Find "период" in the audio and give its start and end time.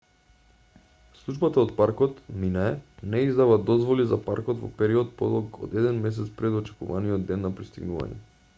4.81-5.11